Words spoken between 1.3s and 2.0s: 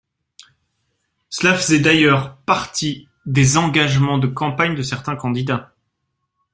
faisait